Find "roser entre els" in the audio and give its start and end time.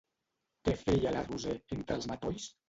1.27-2.09